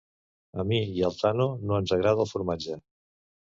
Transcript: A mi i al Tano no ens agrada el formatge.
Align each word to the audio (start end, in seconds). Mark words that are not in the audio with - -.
A 0.63 0.65
mi 0.71 0.79
i 0.99 1.03
al 1.09 1.19
Tano 1.19 1.47
no 1.73 1.79
ens 1.83 1.95
agrada 1.99 2.27
el 2.27 2.33
formatge. 2.35 2.83